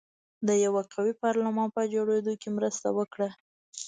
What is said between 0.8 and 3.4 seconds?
قوي پارلمان په جوړېدو کې مرسته وکړه.